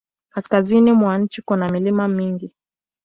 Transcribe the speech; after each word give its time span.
Kaskazini 0.29 0.91
mwa 0.91 1.17
nchi 1.17 1.41
kuna 1.41 1.69
milima 1.69 2.07
mingi. 2.07 2.53